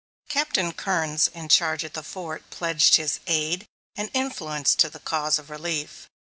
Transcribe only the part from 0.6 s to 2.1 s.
Kerns in charge at the